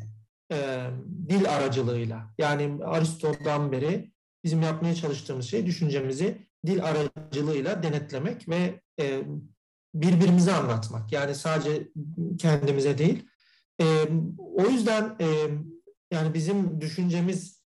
[0.52, 0.88] E,
[1.30, 2.34] dil aracılığıyla.
[2.38, 4.12] Yani Aristo'dan beri
[4.44, 9.24] bizim yapmaya çalıştığımız şey düşüncemizi dil aracılığıyla denetlemek ve e,
[9.94, 11.12] birbirimize anlatmak.
[11.12, 11.92] Yani sadece
[12.40, 13.26] kendimize değil.
[13.82, 13.86] E,
[14.38, 15.28] o yüzden e,
[16.12, 17.62] yani bizim düşüncemiz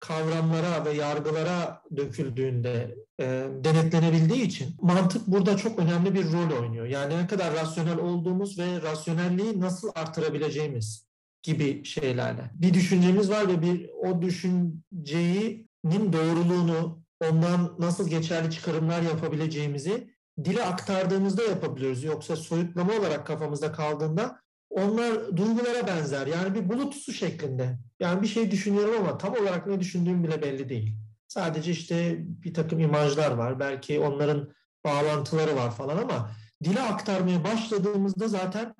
[0.00, 6.86] kavramlara ve yargılara döküldüğünde e, denetlenebildiği için mantık burada çok önemli bir rol oynuyor.
[6.86, 11.06] Yani ne kadar rasyonel olduğumuz ve rasyonelliği nasıl artırabileceğimiz
[11.42, 12.50] gibi şeylerle.
[12.54, 20.10] Bir düşüncemiz var ve bir o düşüncenin doğruluğunu ondan nasıl geçerli çıkarımlar yapabileceğimizi
[20.44, 22.04] dile aktardığımızda yapabiliyoruz.
[22.04, 26.26] Yoksa soyutlama olarak kafamızda kaldığında onlar duygulara benzer.
[26.26, 27.78] Yani bir bulut su şeklinde.
[28.00, 30.96] Yani bir şey düşünüyorum ama tam olarak ne düşündüğüm bile belli değil.
[31.30, 33.60] Sadece işte bir takım imajlar var.
[33.60, 34.52] Belki onların
[34.84, 36.30] bağlantıları var falan ama
[36.64, 38.74] dile aktarmaya başladığımızda zaten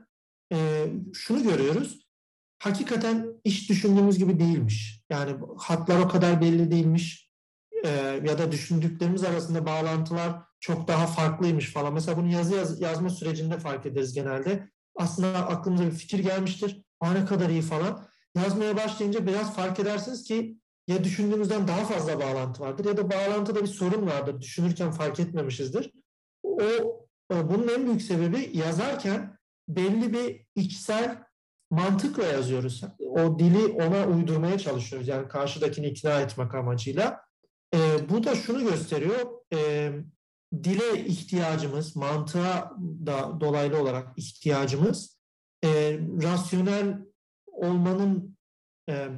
[0.52, 2.06] e, şunu görüyoruz.
[2.62, 5.02] Hakikaten iş düşündüğümüz gibi değilmiş.
[5.10, 7.30] Yani hatlar o kadar belli değilmiş.
[7.84, 7.88] E,
[8.24, 11.94] ya da düşündüklerimiz arasında bağlantılar çok daha farklıymış falan.
[11.94, 16.82] Mesela bunu yazı yaz, yazma sürecinde fark ederiz genelde aslında aklımıza bir fikir gelmiştir.
[17.00, 18.06] Aa ne kadar iyi falan.
[18.36, 20.60] Yazmaya başlayınca biraz fark edersiniz ki
[20.90, 24.40] ya düşündüğümüzden daha fazla bağlantı vardır ya da bağlantıda bir sorun vardır.
[24.40, 25.92] Düşünürken fark etmemişizdir.
[26.42, 26.60] O
[27.30, 29.36] bunun en büyük sebebi yazarken
[29.68, 31.22] belli bir içsel
[31.70, 32.82] mantıkla yazıyoruz.
[32.98, 35.08] O dili ona uydurmaya çalışıyoruz.
[35.08, 37.20] Yani karşıdakini ikna etmek amacıyla.
[37.74, 39.18] E, bu da şunu gösteriyor.
[39.52, 39.90] E,
[40.64, 42.76] dile ihtiyacımız, mantığa
[43.06, 45.20] da dolaylı olarak ihtiyacımız
[45.64, 45.68] e,
[46.22, 46.98] rasyonel
[47.46, 48.39] olmanın e,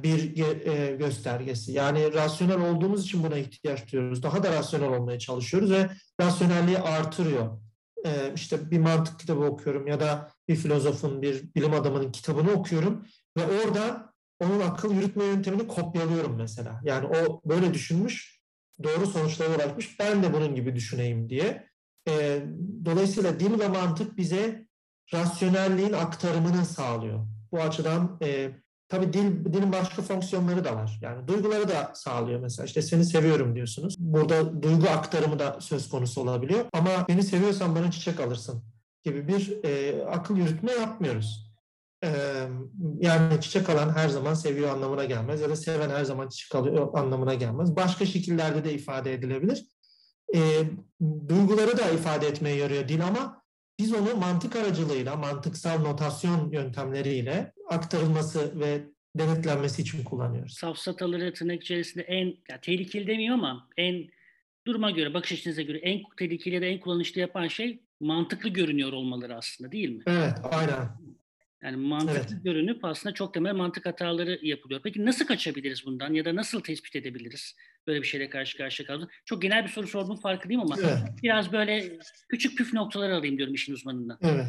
[0.03, 1.71] bir e, göstergesi.
[1.71, 4.23] Yani rasyonel olduğumuz için buna ihtiyaç duyuyoruz.
[4.23, 5.89] Daha da rasyonel olmaya çalışıyoruz ve
[6.21, 7.57] rasyonelliği artırıyor.
[8.05, 13.05] E, işte bir mantık kitabı okuyorum ya da bir filozofun, bir bilim adamının kitabını okuyorum
[13.37, 16.81] ve orada onun akıl yürütme yöntemini kopyalıyorum mesela.
[16.83, 18.41] Yani o böyle düşünmüş,
[18.83, 19.99] doğru sonuçlara ulaşmış.
[19.99, 21.67] Ben de bunun gibi düşüneyim diye.
[22.07, 22.43] E,
[22.85, 24.67] dolayısıyla dil ve mantık bize
[25.13, 27.27] rasyonelliğin aktarımını sağlıyor.
[27.51, 28.51] Bu açıdan e,
[28.89, 30.99] tabii dil dilin başka fonksiyonları da var.
[31.01, 32.65] Yani duyguları da sağlıyor mesela.
[32.65, 33.95] İşte seni seviyorum diyorsunuz.
[33.99, 36.65] Burada duygu aktarımı da söz konusu olabiliyor.
[36.73, 38.63] Ama beni seviyorsan bana çiçek alırsın
[39.03, 41.53] gibi bir e, akıl yürütme yapmıyoruz
[42.99, 46.89] yani çiçek alan her zaman seviyor anlamına gelmez ya da seven her zaman çiçek alıyor
[46.93, 47.75] anlamına gelmez.
[47.75, 49.65] Başka şekillerde de ifade edilebilir.
[50.35, 50.39] E,
[51.29, 53.42] duyguları da ifade etmeye yarıyor dil ama
[53.79, 58.83] biz onu mantık aracılığıyla, mantıksal notasyon yöntemleriyle aktarılması ve
[59.15, 60.53] denetlenmesi için kullanıyoruz.
[60.53, 64.07] Safsataları tırnak içerisinde en ya, tehlikeli demiyor ama en
[64.67, 68.93] duruma göre, bakış açınıza göre en tehlikeli ya da en kullanışlı yapan şey mantıklı görünüyor
[68.93, 70.03] olmaları aslında değil mi?
[70.07, 71.02] Evet, aynen.
[71.63, 72.43] Yani mantıklı evet.
[72.43, 74.81] görünüp aslında çok temel mantık hataları yapılıyor.
[74.83, 77.55] Peki nasıl kaçabiliriz bundan ya da nasıl tespit edebiliriz
[77.87, 79.09] böyle bir şeyle karşı karşıya kaldığını?
[79.25, 80.97] Çok genel bir soru sorduğum farkındayım ama evet.
[81.23, 81.99] biraz böyle
[82.29, 84.17] küçük püf noktaları alayım diyorum işin uzmanından.
[84.21, 84.47] Evet.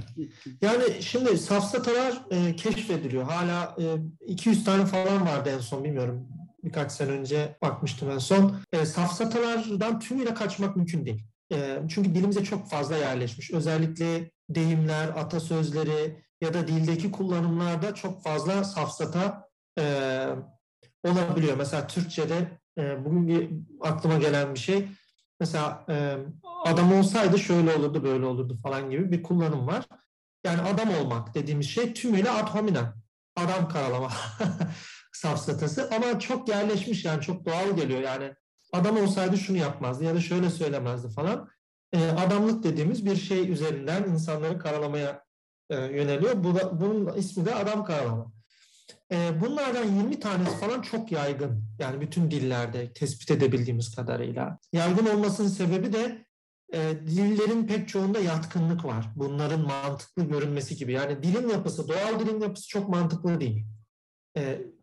[0.63, 3.25] Yani şimdi safsatalar e, keşfediliyor.
[3.25, 3.85] Hala e,
[4.27, 6.29] 200 tane falan vardı en son bilmiyorum.
[6.65, 8.57] Birkaç sene önce bakmıştım en son.
[8.73, 11.23] E, safsatalardan tümüyle kaçmak mümkün değil.
[11.53, 13.51] E, çünkü dilimize çok fazla yerleşmiş.
[13.51, 20.27] Özellikle deyimler, atasözleri, ya da dildeki kullanımlarda çok fazla safsata e,
[21.05, 21.57] olabiliyor.
[21.57, 24.89] Mesela Türkçe'de e, bugün bir aklıma gelen bir şey
[25.41, 26.17] mesela e,
[26.65, 29.87] adam olsaydı şöyle olurdu böyle olurdu falan gibi bir kullanım var.
[30.45, 32.95] Yani adam olmak dediğimiz şey tümüyle ad hominem.
[33.37, 34.11] Adam karalama
[35.13, 38.35] safsatası ama çok yerleşmiş yani çok doğal geliyor yani
[38.73, 41.49] adam olsaydı şunu yapmazdı ya da şöyle söylemezdi falan.
[41.93, 45.24] E, adamlık dediğimiz bir şey üzerinden insanları karalamaya
[45.71, 46.45] e, yöneliyor.
[46.45, 48.33] Bu bunun ismi de adam karalama.
[49.13, 51.65] E, bunlardan 20 tanesi falan çok yaygın.
[51.79, 54.59] Yani bütün dillerde tespit edebildiğimiz kadarıyla.
[54.73, 56.25] Yaygın olmasının sebebi de
[56.73, 59.07] e, dillerin pek çoğunda yatkınlık var.
[59.17, 60.93] Bunların mantıklı görünmesi gibi.
[60.93, 63.67] Yani dilin yapısı, doğal dilin yapısı çok mantıklı değil.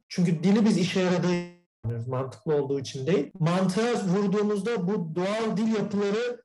[0.10, 1.62] Çünkü dili biz işe yaradığı
[2.08, 3.32] mantıklı olduğu için değil.
[3.40, 6.44] Mantığa vurduğumuzda bu doğal dil yapıları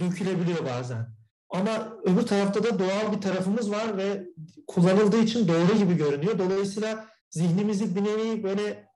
[0.00, 1.21] dökülebiliyor bazen.
[1.52, 4.26] Ama öbür tarafta da doğal bir tarafımız var ve
[4.66, 6.38] kullanıldığı için doğru gibi görünüyor.
[6.38, 8.88] Dolayısıyla zihnimizi bir nevi böyle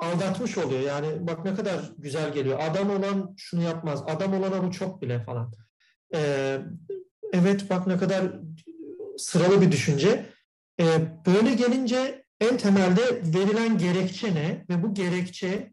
[0.00, 0.80] aldatmış oluyor.
[0.80, 2.58] Yani bak ne kadar güzel geliyor.
[2.60, 4.02] Adam olan şunu yapmaz.
[4.06, 5.52] Adam olana bu çok bile falan.
[6.14, 6.58] Ee,
[7.32, 8.32] evet bak ne kadar
[9.18, 10.26] sıralı bir düşünce.
[10.80, 10.84] Ee,
[11.26, 14.64] böyle gelince en temelde verilen gerekçe ne?
[14.70, 15.72] Ve bu gerekçe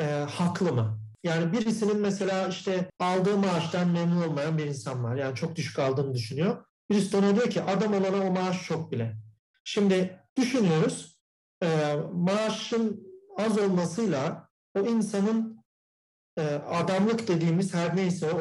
[0.00, 1.05] e, haklı mı?
[1.26, 5.16] Yani birisinin mesela işte aldığı maaştan memnun olmayan bir insan var.
[5.16, 6.64] Yani çok düşük aldığını düşünüyor.
[6.90, 9.16] Birisi de ona diyor ki adam olana o maaş çok bile.
[9.64, 11.18] Şimdi düşünüyoruz
[11.62, 13.06] e, maaşın
[13.38, 15.64] az olmasıyla o insanın
[16.38, 18.40] e, adamlık dediğimiz her neyse o,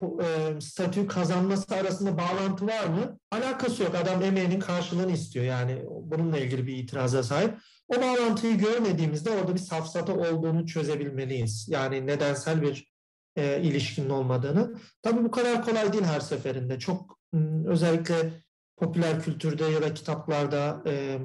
[0.00, 3.18] o e, statüyü kazanması arasında bağlantı var mı?
[3.30, 3.94] Alakası yok.
[3.94, 5.44] Adam emeğinin karşılığını istiyor.
[5.44, 7.58] Yani bununla ilgili bir itiraza sahip.
[7.88, 11.68] O bağlantıyı görmediğimizde orada bir safsata olduğunu çözebilmeliyiz.
[11.68, 12.92] Yani nedensel bir
[13.36, 14.74] e, ilişkinin olmadığını.
[15.02, 16.78] Tabii bu kadar kolay değil her seferinde.
[16.78, 17.18] Çok
[17.66, 18.32] özellikle
[18.76, 21.18] popüler kültürde ya da kitaplarda e,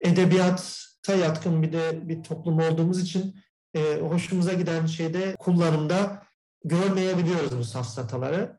[0.00, 3.36] edebiyata yatkın bir de bir toplum olduğumuz için
[3.74, 6.22] e, hoşumuza giden şeyde kullanımda
[6.64, 8.58] görmeyebiliyoruz bu safsataları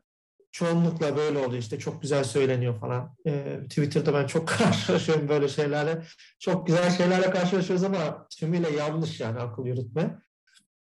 [0.56, 3.16] çoğunlukla böyle oluyor işte çok güzel söyleniyor falan.
[3.26, 6.02] Ee, Twitter'da ben çok karşılaşıyorum böyle şeylerle.
[6.38, 10.18] Çok güzel şeylerle karşılaşıyoruz ama tümüyle yanlış yani akıl yürütme.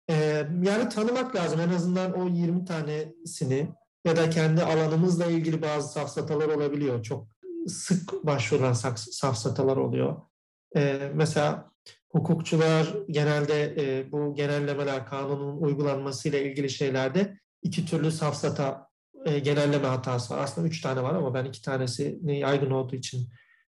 [0.09, 3.69] Ee, yani tanımak lazım en azından o 20 tanesini
[4.05, 7.03] ya da kendi alanımızla ilgili bazı safsatalar olabiliyor.
[7.03, 7.27] Çok
[7.67, 10.21] sık başvurulan safsatalar oluyor.
[10.75, 11.71] Ee, mesela
[12.11, 18.88] hukukçular genelde e, bu genellemeler kanunun uygulanmasıyla ilgili şeylerde iki türlü safsata
[19.25, 20.43] e, genelleme hatası var.
[20.43, 23.29] Aslında üç tane var ama ben iki tanesini yaygın olduğu için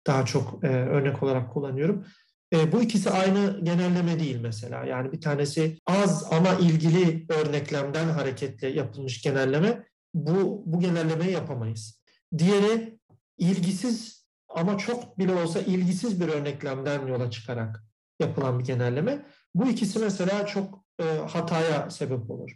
[0.07, 2.05] daha çok e, örnek olarak kullanıyorum.
[2.53, 4.85] E, bu ikisi aynı genelleme değil mesela.
[4.85, 9.85] Yani bir tanesi az ama ilgili örneklemden hareketle yapılmış genelleme.
[10.13, 12.01] Bu, bu genellemeyi yapamayız.
[12.37, 12.99] Diğeri
[13.37, 17.83] ilgisiz ama çok bile olsa ilgisiz bir örneklemden yola çıkarak
[18.19, 19.25] yapılan bir genelleme.
[19.55, 22.51] Bu ikisi mesela çok e, hataya sebep olur.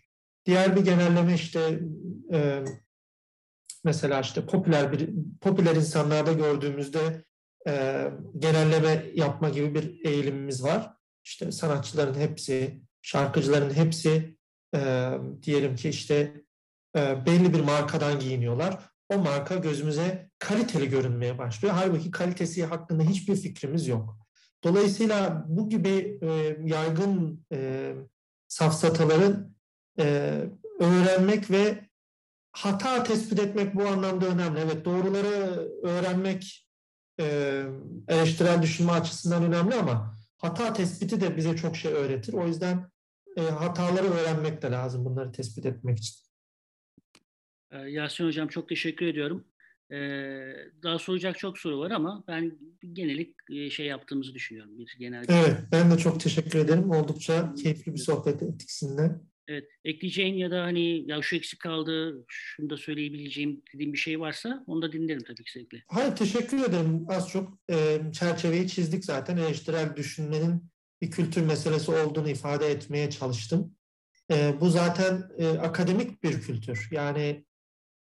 [0.46, 1.80] Diğer bir genelleme işte
[2.34, 2.64] e,
[3.84, 5.10] mesela işte popüler bir
[5.42, 7.24] popüler insanlarda gördüğümüzde
[7.68, 8.06] e,
[8.38, 10.94] genelleme yapma gibi bir eğilimimiz var.
[11.24, 14.38] İşte sanatçıların hepsi, şarkıcıların hepsi
[14.76, 15.12] e,
[15.44, 16.44] diyelim ki işte
[16.96, 18.90] e, belli bir markadan giyiniyorlar.
[19.10, 21.74] O marka gözümüze kaliteli görünmeye başlıyor.
[21.78, 24.18] Halbuki kalitesi hakkında hiçbir fikrimiz yok.
[24.64, 27.94] Dolayısıyla bu gibi e, yaygın e,
[28.48, 29.56] safsataların
[30.00, 30.40] e,
[30.80, 31.89] öğrenmek ve
[32.60, 34.60] hata tespit etmek bu anlamda önemli.
[34.60, 36.68] Evet doğruları öğrenmek
[37.20, 37.64] e,
[38.08, 42.34] eleştirel düşünme açısından önemli ama hata tespiti de bize çok şey öğretir.
[42.34, 42.92] O yüzden
[43.38, 46.16] e, hataları öğrenmek de lazım bunları tespit etmek için.
[47.72, 49.46] Ee, Yasin Hocam çok teşekkür ediyorum.
[49.92, 49.96] Ee,
[50.84, 52.60] daha soracak çok soru var ama ben
[52.94, 54.78] genelik e, şey yaptığımızı düşünüyorum.
[54.78, 55.26] Bir genel.
[55.30, 56.92] Evet ben de çok teşekkür ederim.
[56.92, 59.12] Oldukça keyifli bir sohbet ettik sizinle.
[59.50, 59.66] Evet.
[59.86, 64.64] Ekleyeceğin ya da hani ya şu eksik kaldı, şunu da söyleyebileceğim dediğim bir şey varsa
[64.68, 65.84] onu da dinlerim tabii ki sevgili.
[65.88, 67.06] Hayır teşekkür ederim.
[67.08, 69.38] Az çok e, çerçeveyi çizdik zaten.
[69.38, 70.64] Eleştirel düşünmenin
[71.02, 73.76] bir kültür meselesi olduğunu ifade etmeye çalıştım.
[74.32, 76.88] E, bu zaten e, akademik bir kültür.
[76.92, 77.46] Yani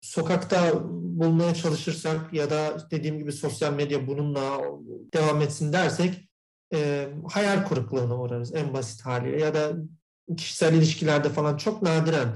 [0.01, 4.61] sokakta bulmaya çalışırsak ya da dediğim gibi sosyal medya bununla
[5.15, 6.29] devam etsin dersek
[6.75, 9.73] e, hayal kırıklığına uğrarız en basit haliyle ya da
[10.37, 12.29] kişisel ilişkilerde falan çok nadiren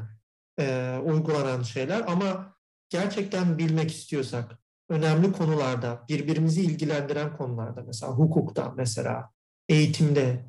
[0.58, 2.56] e, uygulanan şeyler ama
[2.88, 9.30] gerçekten bilmek istiyorsak önemli konularda birbirimizi ilgilendiren konularda mesela hukukta mesela
[9.68, 10.44] eğitimde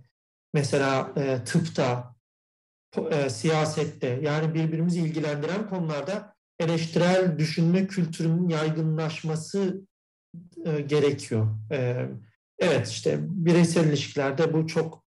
[0.54, 2.16] mesela e, tıpta
[3.12, 9.82] e, siyasette yani birbirimizi ilgilendiren konularda eleştirel düşünme kültürünün yaygınlaşması
[10.66, 11.48] e, gerekiyor.
[11.72, 12.10] E,
[12.60, 15.03] evet işte bireysel ilişkilerde bu çok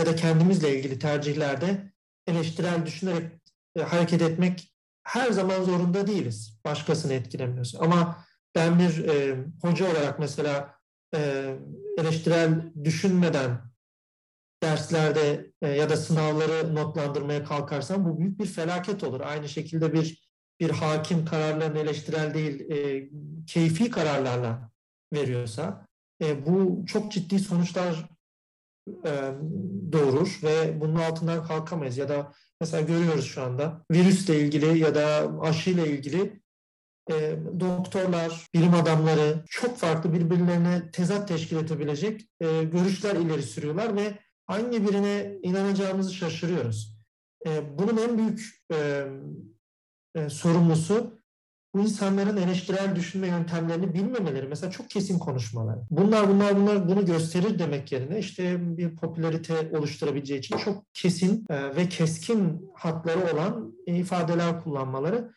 [0.00, 1.92] ya da kendimizle ilgili tercihlerde
[2.26, 3.32] eleştirel düşünerek
[3.76, 6.60] e, hareket etmek her zaman zorunda değiliz.
[6.64, 7.74] Başkasını etkilemiyoruz.
[7.80, 8.24] Ama
[8.54, 10.74] ben bir e, hoca olarak mesela
[11.14, 11.54] e,
[11.98, 13.60] eleştirel düşünmeden
[14.62, 19.20] derslerde e, ya da sınavları notlandırmaya kalkarsam bu büyük bir felaket olur.
[19.20, 20.30] Aynı şekilde bir
[20.60, 23.08] bir hakim kararlarını eleştirel değil, e,
[23.46, 24.70] keyfi kararlarla
[25.12, 25.86] veriyorsa
[26.22, 28.09] e, bu çok ciddi sonuçlar
[29.92, 31.98] doğurur ve bunun altından kalkamayız.
[31.98, 36.40] Ya da mesela görüyoruz şu anda virüsle ilgili ya da aşıyla ilgili
[37.10, 44.18] e, doktorlar, bilim adamları çok farklı birbirlerine tezat teşkil edebilecek e, görüşler ileri sürüyorlar ve
[44.46, 47.00] hangi birine inanacağımızı şaşırıyoruz.
[47.46, 49.06] E, bunun en büyük e,
[50.14, 51.19] e, sorumlusu
[51.74, 54.48] bu insanların eleştirel düşünme yöntemlerini bilmemeleri.
[54.48, 55.80] Mesela çok kesin konuşmaları.
[55.90, 61.76] Bunlar bunlar bunlar bunu gösterir demek yerine işte bir popülarite oluşturabileceği için çok kesin e,
[61.76, 65.32] ve keskin hatları olan ifadeler kullanmaları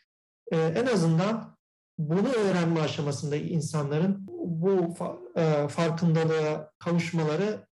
[0.51, 1.57] e, en azından
[1.97, 4.95] bunu öğrenme aşamasında insanların bu
[5.35, 7.67] e, farkındalığa kavuşmaları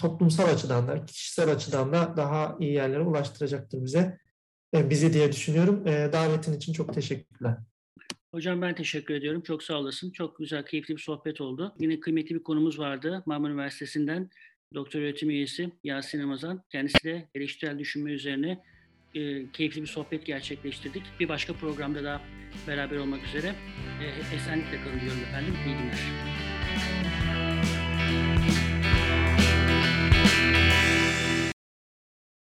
[0.00, 4.18] toplumsal açıdan da, kişisel açıdan da daha iyi yerlere ulaştıracaktır bize.
[4.74, 5.86] E, bizi diye düşünüyorum.
[5.86, 7.56] E, davetin için çok teşekkürler.
[8.34, 9.42] Hocam ben teşekkür ediyorum.
[9.42, 10.10] Çok sağ olasın.
[10.10, 11.74] Çok güzel, keyifli bir sohbet oldu.
[11.78, 13.22] Yine kıymetli bir konumuz vardı.
[13.26, 14.30] Marmara Üniversitesi'nden
[14.74, 16.62] doktor öğretim üyesi Yasin Ramazan.
[16.70, 18.62] Kendisi de eleştirel düşünme üzerine
[19.14, 21.02] e, keyifli bir sohbet gerçekleştirdik.
[21.20, 22.20] Bir başka programda da
[22.68, 23.54] beraber olmak üzere.
[24.02, 25.54] E, esenlikle kalın diyorum efendim.
[25.66, 26.51] İyi günler.